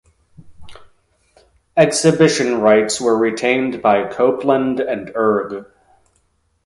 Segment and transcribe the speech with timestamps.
[1.77, 5.67] Exhibition rights were retained by Copeland, and Urgh!